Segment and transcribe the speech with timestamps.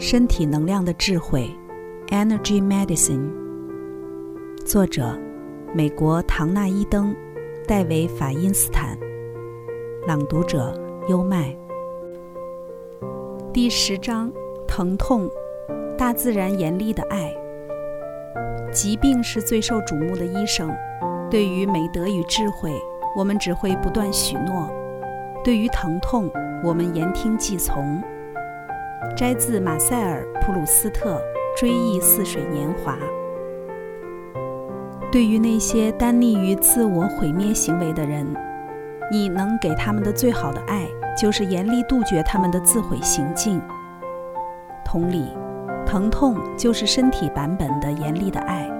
[0.00, 1.54] 身体能量的智慧
[2.08, 3.30] ，Energy Medicine。
[4.64, 5.14] 作者：
[5.74, 7.14] 美国唐纳伊登、
[7.68, 8.96] 戴维法因斯坦。
[10.06, 10.74] 朗读者：
[11.10, 11.54] 优麦。
[13.52, 14.32] 第十章：
[14.66, 15.28] 疼痛，
[15.98, 17.30] 大自然严厉的爱。
[18.72, 20.74] 疾病是最受瞩目的医生。
[21.30, 22.72] 对于美德与智慧，
[23.14, 24.66] 我们只会不断许诺；
[25.44, 26.30] 对于疼痛，
[26.64, 28.02] 我们言听计从。
[29.16, 31.16] 摘自马塞尔·普鲁斯特
[31.58, 32.94] 《追忆似水年华》。
[35.10, 38.26] 对于那些单立于自我毁灭行为的人，
[39.10, 40.86] 你能给他们的最好的爱，
[41.20, 43.60] 就是严厉杜绝他们的自毁行径。
[44.84, 45.36] 同理，
[45.84, 48.70] 疼痛就是身体版本的严厉的爱。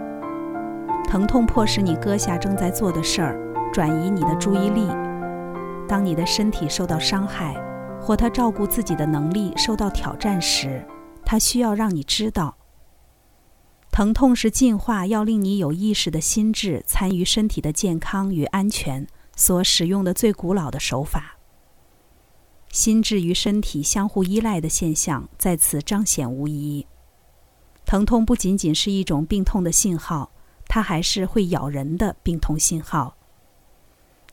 [1.08, 3.36] 疼痛迫使你割下正在做的事儿，
[3.72, 4.86] 转移你的注意力。
[5.88, 7.54] 当你的身体受到伤害。
[8.00, 10.84] 或他照顾自己的能力受到挑战时，
[11.24, 12.56] 他需要让你知道，
[13.92, 21.36] 疼痛是进化要令你有意识的心智参与身体的健康与安全所使用的最古老的手法。
[22.70, 26.86] 心智与身体相互依赖的现象在此彰显无疑。
[27.84, 30.30] 疼痛不仅仅是一种病痛的信号，
[30.68, 33.16] 它还是会咬人的病痛信号。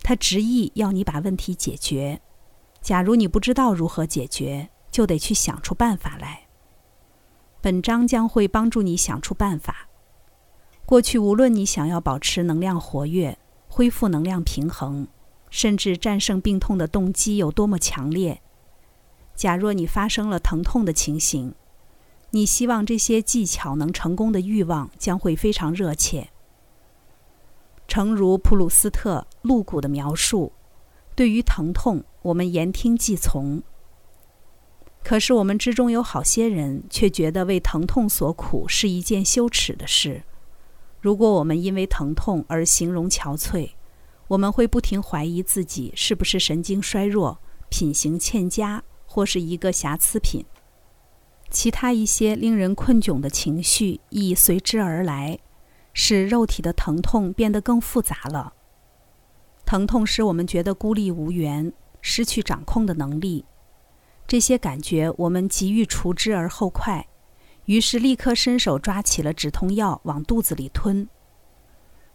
[0.04, 2.22] 它执意要你把问题解决。
[2.88, 6.48] 假如你不知道如何解决，就得去想出办法来。
[7.60, 9.90] 本章将会帮助你想出办法。
[10.86, 15.06] 过去，无论你想要保持能量活跃、恢复能量平衡，
[15.50, 18.42] 甚至战胜病痛的动机有多么强烈，
[19.36, 21.54] 假若你发生了疼痛的情形，
[22.30, 26.30] 你希望这些技巧能成功的欲望将会非常热切。
[27.86, 30.54] 诚如普鲁斯特露骨的描述。
[31.18, 33.64] 对于疼痛，我们言听计从。
[35.04, 40.22] 可是我们之中有好些人却觉得为疼痛所苦是一件羞耻的事。
[41.02, 43.72] 如果我们因为疼痛而形容憔悴，
[44.28, 47.40] 我们会不停怀疑自己是不是神经衰弱、
[47.70, 50.46] 品行欠佳，或是一个瑕疵品。
[51.50, 55.40] 其他一些令人困窘的情绪亦随之而来，
[55.94, 58.54] 使肉体的疼痛变得更复杂了。
[59.68, 63.44] 疼痛使我们觉得孤立无援，失去掌控的能力。
[64.26, 67.06] 这些感觉我们急于除之而后快，
[67.66, 71.10] 于是立刻伸手抓起了止痛药往肚子里吞。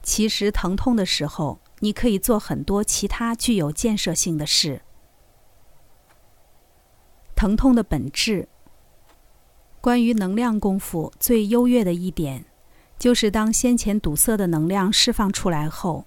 [0.03, 4.81] 其实疼痛的时候，你可以做很多其他具有建设性的事。
[7.37, 8.49] 疼痛的本质。
[9.83, 12.47] 关于能量功夫最优越的一点，
[12.99, 16.07] 就是当先前堵塞的能量释放出来后。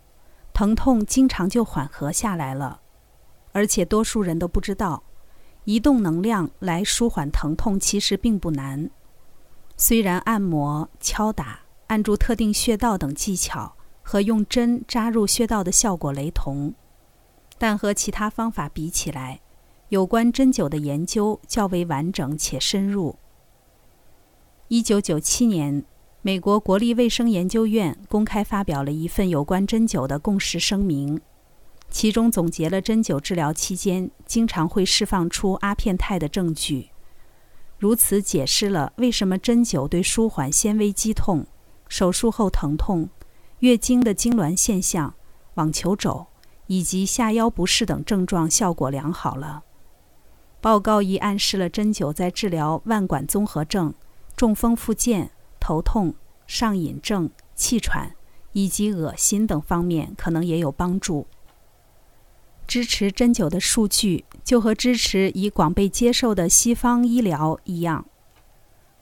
[0.56, 2.80] 疼痛经常就缓和下来了，
[3.52, 5.04] 而且多数人都不知道，
[5.66, 8.90] 移动能量来舒缓疼痛其实并不难。
[9.76, 16.74] 虽然按摩、敲打、按住特定穴道等技巧和用针扎入穴道的效果雷同，
[17.58, 19.42] 但和其他方法比起来，
[19.90, 23.18] 有关针灸的研究较为完整且深入。
[24.70, 25.84] 一九九七年。
[26.26, 31.22] 美国国立卫生研究院公开发表了一份有关针灸的共识声明，
[31.92, 36.90] 其中总结了针灸治疗期间经常会释放出阿片肽的证据，
[37.78, 41.46] 如此解释了为什么针灸对舒缓纤维肌痛、
[41.88, 43.08] 手术后疼痛、
[43.60, 45.14] 月经的痉挛现象、
[45.54, 46.26] 网球肘
[46.66, 49.62] 以及下腰不适等症状效果良好了。
[50.60, 53.94] 报告亦暗示了针灸在治疗腕管综合症、
[54.36, 55.30] 中风复健。
[55.66, 56.14] 头痛、
[56.46, 58.14] 上瘾症、气喘
[58.52, 61.26] 以及恶心等方面可能也有帮助。
[62.68, 68.06] 支持针灸的数据就和支持已广被接受的西方医疗一样。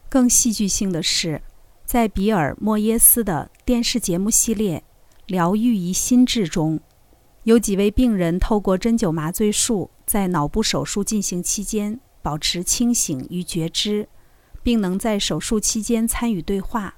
[0.08, 1.42] 更戏剧性的是，
[1.84, 4.80] 在比尔·莫耶斯的电视节目系列
[5.26, 6.80] 《疗愈与心智》中，
[7.44, 14.08] 有几位病人透过针灸麻醉术，在脑部手术进行期间保持清醒与觉知。
[14.64, 16.96] 并能在手术期间参与对话。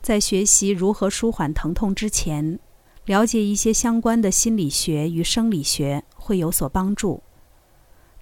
[0.00, 2.58] 在学习如何舒缓疼痛之前，
[3.04, 7.22] 了解一些相关的心理学与生理学会有所帮助。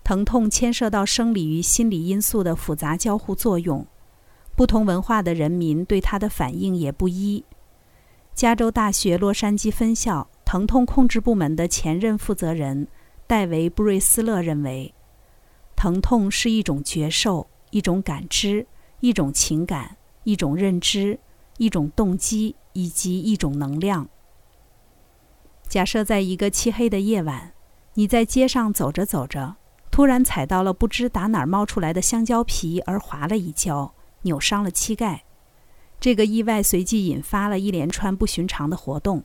[0.02, 3.86] 疼痛牵涉到生理与心理因素的复杂交互作用，
[4.56, 7.44] 不同文化的人民对它的反应也不一。
[8.34, 12.88] 加州大学洛杉矶分校疼痛控制部门的前任负责人
[13.26, 14.94] 戴维·布瑞斯勒认为，
[15.76, 17.48] 疼痛是一种觉受。
[17.70, 18.66] 一种感知，
[19.00, 21.18] 一种情感，一种认知，
[21.58, 24.08] 一种动机，以及一种能量。
[25.68, 27.52] 假设在一个漆黑的夜晚，
[27.94, 29.56] 你在街上走着走着，
[29.90, 35.24] 突然踩到了不知打哪儿冒出来的香蕉皮而滑了一跤，扭伤了膝盖。
[36.00, 39.24] 这个意外随即引发了一连串不寻常的活动。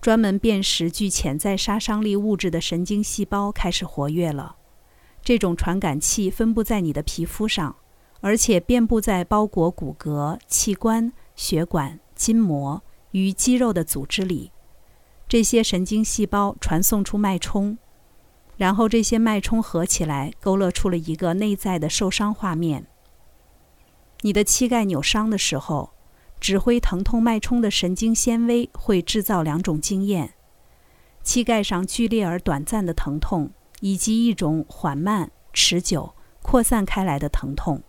[0.00, 4.57] 专门辨识具潜在杀伤力物质的神经细胞开始活跃了。
[5.28, 7.76] 这种传感器分布在你的皮肤上，
[8.22, 14.52] 而且遍布在包裹骨骼、器官、血管、筋膜与肌肉的组织里。
[15.28, 17.76] 这些神经细胞传送出脉冲，
[18.56, 22.86] 然后这些脉冲合起来，勾勒出了一个内在的受伤画面。
[24.22, 25.90] 你的膝盖扭伤的时候，
[26.40, 30.32] 指挥疼痛脉冲的神经纤维会制造两种经验：
[31.22, 37.82] 膝盖上剧烈而短暂的疼痛，以及一种缓慢、持久、扩散开来的疼痛。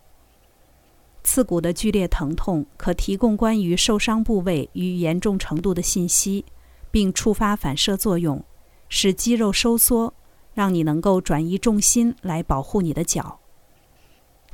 [1.24, 6.46] 刺骨的剧烈疼痛可提供关于受伤部位与严重程度的信息。
[6.92, 8.44] 并触发反射作用，
[8.88, 10.12] 使肌肉收缩，
[10.56, 13.40] 让你能够转移重心来保护你的脚。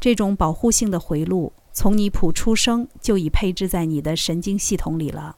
[0.01, 5.37] 这种保护性的回路从你普出生就已配置在你的神经系统里了。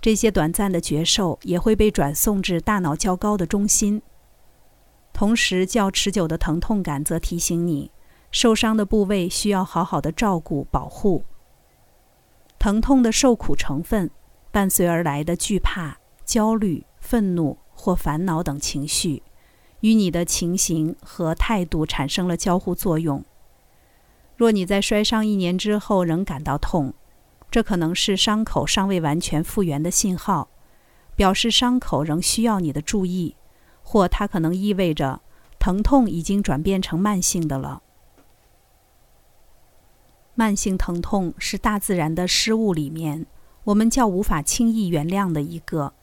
[0.00, 4.02] 这些短暂的觉受也会被转送至大脑较高的中心。
[5.18, 7.90] 同时，较持久的疼痛感则提醒你，
[8.30, 11.24] 受伤的部位需要好好的照顾保护。
[12.56, 14.08] 疼痛的受苦成分。
[14.52, 19.22] 伴随而来的惧怕、焦虑、愤怒或烦恼等情绪，
[19.80, 23.22] 与你的情形和态度产生了交互作用。
[24.36, 26.94] 若你在摔伤一年之后仍感到痛，
[27.50, 30.48] 这可能是伤口尚未完全复原的信号，
[31.14, 33.36] 表示伤口仍需要你的注意，
[33.88, 35.22] 或它可能意味着
[35.58, 37.82] 疼痛已经转变成慢性的了。
[40.34, 43.24] 慢性疼痛是大自然的失误里面。
[43.64, 45.94] 我们较无法轻易原谅的一个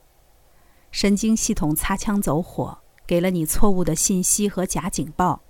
[0.90, 5.42] 神经系统擦枪走火，给了你错误的信息和假警报。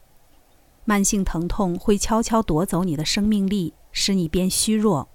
[0.83, 5.07] 慢性疼痛会悄悄夺走你的生命力，使你变虚弱。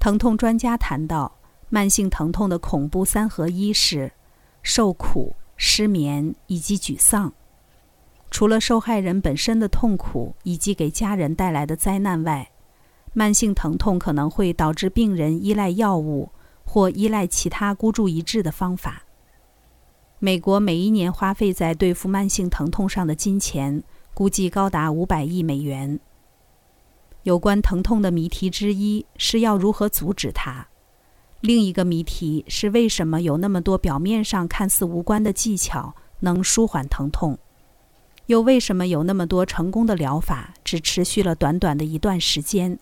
[0.00, 1.38] 疼痛专家谈到，
[1.68, 4.12] 慢性疼痛的恐怖三合一是
[4.62, 7.32] 受苦、失眠以及沮丧。
[8.30, 12.50] 除了受害人本身的痛苦以及给家人带来的灾难外，
[13.12, 16.30] 慢性疼痛可能会导致病人依赖药物
[16.64, 19.02] 或依赖其他孤注一掷的方法。
[20.18, 23.82] 美国每一年花费在对付慢性疼痛上的金钱
[24.14, 26.00] 估计高达五百亿美元。
[27.24, 30.68] 有关疼痛的谜题之一是要如何阻止它，
[31.42, 37.36] 另一个谜题是为什么有那么多表面上看似无关的技巧能舒缓疼痛，
[38.26, 42.78] 又为什么有那么多成功的疗法只持续了短短的一段时间。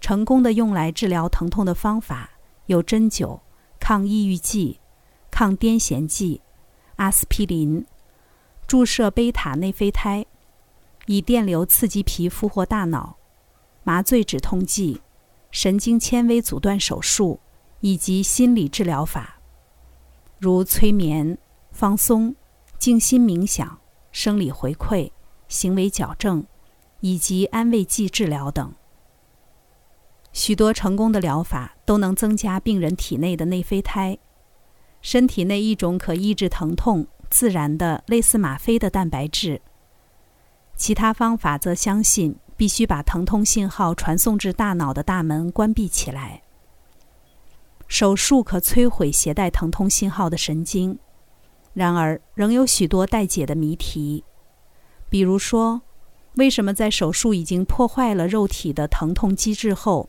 [0.00, 2.30] 成功的用来治疗疼痛的方法
[2.66, 3.40] 有针灸、
[3.78, 4.80] 抗抑郁剂、
[5.30, 6.40] 抗癫痫剂、
[6.96, 7.84] 阿司匹林、
[8.66, 10.24] 注射贝塔内啡肽、
[11.04, 13.18] 以电流刺激皮肤或大脑、
[13.82, 15.02] 麻醉止痛剂、
[15.50, 17.40] 神经纤维阻断手术
[17.84, 19.40] 以及心理治疗法，
[20.38, 21.36] 如催眠、
[21.70, 22.34] 放松、
[22.78, 23.78] 静心冥想、
[24.10, 25.10] 生理回馈、
[25.48, 26.46] 行为矫正
[27.00, 28.72] 以及安慰剂治疗等。
[30.32, 34.18] 许多成功的疗法都能增加病人体内的内啡肽，
[35.02, 39.60] 身体内一种可抑制疼痛、自然的类似吗啡的蛋白质。
[40.74, 46.40] 其他方法则相信必须把疼痛信号传送至大脑的大门关闭起来。
[47.86, 50.98] 手术可摧毁携带疼痛信号的神经，
[51.72, 54.24] 然而仍有许多待解的谜题，
[55.08, 55.82] 比如说，
[56.36, 60.08] 为什么在手术已经破坏了肉体的疼痛机制后？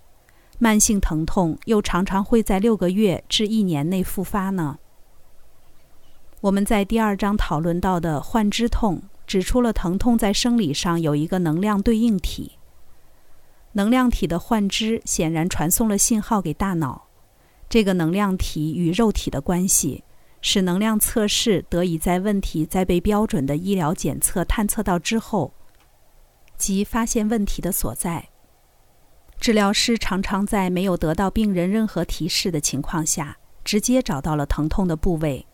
[0.58, 4.80] 慢性疼痛又常常会在六个月至一年内复发呢。
[6.40, 12.54] 我们在第二章讨论到的幻肢痛，指出了疼痛在生理上有一个能量对应体。
[13.74, 17.05] 能量体的幻肢显然传送了信号给大脑，
[17.76, 20.06] 这个能量体与肉体的关系，
[20.40, 25.54] 使能量测试得以在问题在被标准的医疗检测探测到之后，
[26.56, 28.30] 即发现问题的所在。
[29.42, 35.46] 治疗师常常在没有得到病人任何提示的情况下，直接找到了疼痛的部位。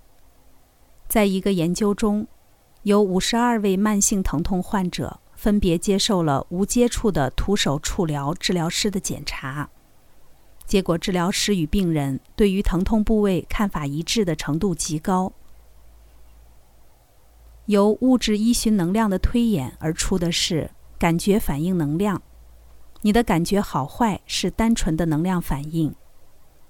[1.08, 2.28] 在一个研究中，
[2.84, 9.68] 有五十二位慢性疼痛患者分别接受了无接触的徒手触疗治疗师的检查，
[10.72, 15.34] 结果治疗师与病人对于疼痛部位看法一致的程度极高。
[17.66, 22.22] 由物质依循能量的推演而出的是感觉反应能量。
[23.02, 25.94] 你的感觉好坏是单纯的能量反应。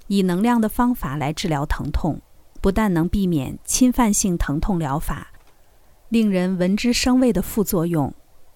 [0.07, 2.19] 以能量的方法来治疗疼痛，
[2.59, 5.31] 不但能避免侵犯性疼痛疗法，
[6.09, 8.11] 令人闻之生畏的副作用，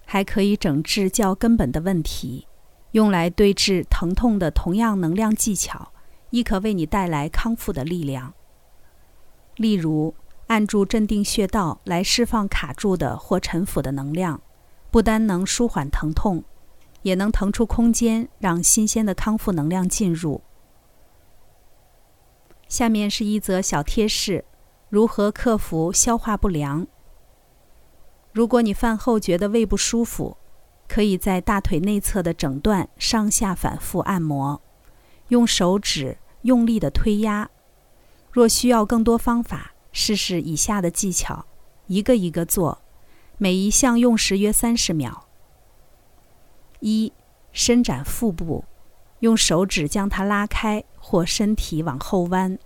[0.06, 2.48] 还可以整治较根本的问题。
[2.96, 5.92] 用来对治疼痛的同样能量技巧，
[6.30, 8.34] 亦可为你带来康复的力量。
[9.58, 10.16] 例如，
[10.48, 14.40] 按住镇定穴道来释放卡住的或沉浮的能量，
[14.92, 16.46] 不单能舒缓疼痛，
[17.02, 20.42] 也能腾出空间，让新鲜的康复能量进入。
[22.70, 24.46] 下面是一则小贴士：
[24.88, 26.88] 如何克服消化不良？
[28.32, 30.38] 如果你饭后觉得胃不舒服，
[30.88, 34.62] 可以在大腿内侧的整段上下反复按摩，
[35.30, 37.50] 用手指用力的推压。
[38.32, 41.46] 若需要更多方法，试试以下的技巧，
[41.88, 42.82] 一个一个做，
[43.38, 45.26] 每一项用时约三十秒。
[46.82, 47.12] 一、
[47.52, 48.66] 伸展腹部，
[49.20, 52.60] 用手指将它拉开或身体往后弯。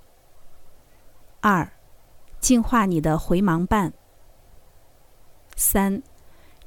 [1.40, 1.72] 二、
[2.40, 3.94] 净化你的回盲瓣。
[5.56, 6.02] 三、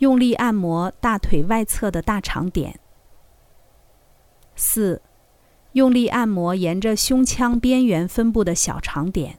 [0.02, 2.80] 用力按摩大腿外侧的大肠点。
[4.56, 5.00] 四、
[5.74, 9.38] 用力按摩沿着胸腔边缘分布的小肠点，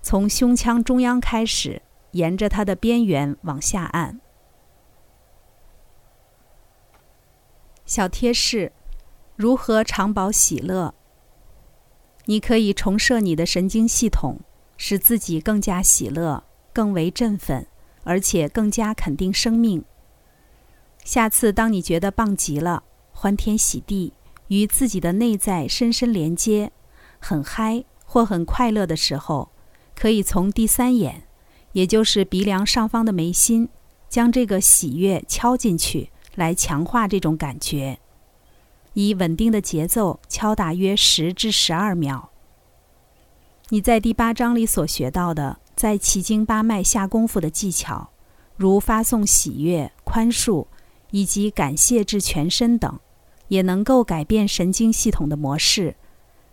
[0.00, 1.82] 从胸腔中央开始，
[2.12, 4.18] 沿着它的边缘往下按。
[7.84, 8.72] 小贴士：
[9.36, 10.94] 如何长保喜乐？
[12.24, 14.40] 你可以重设你的神经系统。
[14.78, 17.68] 使自己更加喜乐，更为振奋，
[18.04, 19.84] 而且更加肯定生命。
[21.04, 24.12] 下次当你觉得棒极了，欢天喜地，
[24.48, 26.72] 与自己的内在深深连接，
[27.18, 29.50] 很嗨或很快乐的时候，
[29.94, 31.24] 可以从第三眼，
[31.72, 33.68] 也就是鼻梁上方的眉心，
[34.08, 37.98] 将这个喜悦敲进去，来强化这种感觉。
[38.94, 42.30] 以稳定的节奏敲打约十至十二秒。
[43.70, 48.10] 你在第八章里所学到的，在奇经八脉下功夫的技巧，
[48.56, 50.66] 如发送喜悦、宽恕
[51.10, 53.00] 以及感谢至全身等，
[53.48, 55.96] 也能够改变神经系统的模式，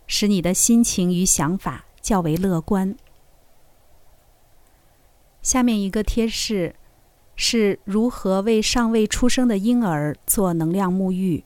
[0.08, 2.96] 使你的心情与想法较为乐观。
[5.42, 6.76] 下面一个贴士，
[7.36, 11.46] 是如何为尚未出生的婴儿做能量沐浴。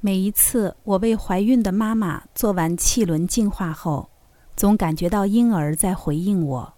[0.00, 4.10] 每一次我为怀孕的妈妈做完气轮净化后，
[4.56, 6.74] 总感觉到婴儿在回应我。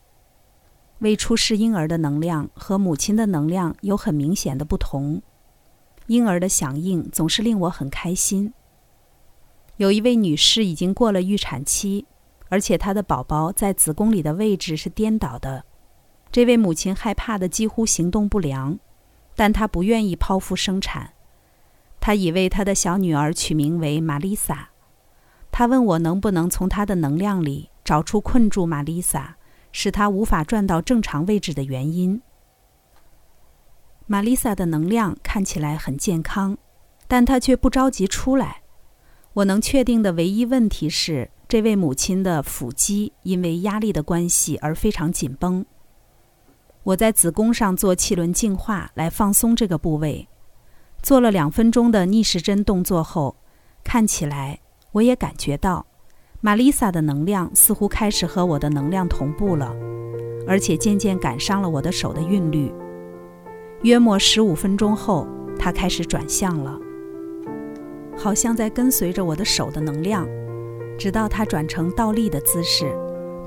[1.00, 5.20] 未出世婴儿的能量和母亲的能量有很明显的不同，
[6.06, 8.54] 婴儿的响应总是令我很开心。
[9.76, 12.06] 有一位女士已经过了预产期，
[12.48, 15.66] 而且她的宝宝在子宫里的位置是颠倒的，
[16.32, 18.78] 这位母亲害怕的几乎行动不良，
[19.34, 21.12] 但她不愿意剖腹生产。
[22.00, 24.70] 她已为她的小女儿取名为玛丽莎。
[25.58, 29.38] 他问我能不能从他的能量里找出困住玛丽莎、
[29.72, 32.20] 使她无法转到正常位置的原因。
[34.04, 36.58] 玛丽莎的能量看起来很健康，
[37.08, 38.64] 但她却不着急出来。
[39.32, 45.64] 我能确定的唯一问题是，这位母亲的腹肌因为压力的关系而非常紧绷。
[46.82, 50.28] 我在子宫上做气轮净化来放松这个部位。
[51.02, 53.36] 做了两分钟的逆时针动作后，
[53.82, 54.60] 看起来
[54.96, 55.84] 我也感觉到，
[56.40, 59.70] 玛丽莎的能量似乎开始和我的能量同步了，
[60.48, 62.72] 而且渐渐赶上了我的手的韵律。
[63.82, 65.26] 约莫十五分钟后，
[65.58, 66.78] 她开始转向了，
[68.16, 70.26] 好像在跟随着我的手的能量，
[70.96, 72.90] 直到她转成倒立的姿势，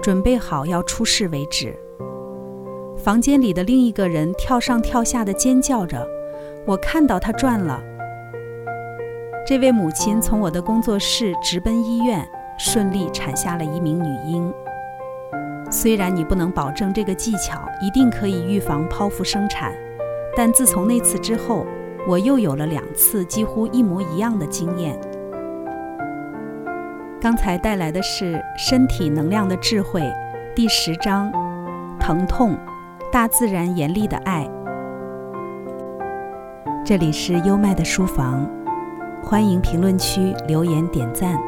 [0.03, 1.75] 准备好要出世为止。
[2.95, 6.07] 房间里的另一个人跳上跳下的尖叫着。
[6.67, 7.81] 我看到他转了。
[9.49, 12.23] 这位母亲从我的工作室直奔医院，
[12.59, 14.53] 顺利产下了一名女婴。
[15.71, 19.73] 虽然你不能保证这个技巧一定可以预防剖腹生产，
[20.37, 21.65] 但自从那次之后，
[22.07, 24.95] 我又有了两次几乎一模一样的经验。
[27.19, 30.07] 刚才带来的是身体能量的智慧，
[30.55, 31.31] 第十章：
[31.99, 32.55] 疼痛，
[33.11, 34.47] 大自然严厉的爱。
[36.85, 38.47] 这里是优麦的书房，
[39.29, 41.39] 欢迎评论区留言点赞，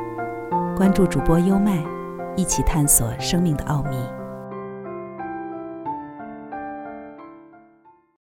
[0.77, 1.83] 关注主播优麦，
[2.35, 4.20] 一起探索生命的奥秘。